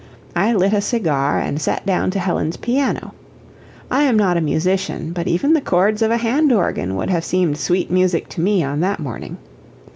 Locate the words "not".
4.17-4.35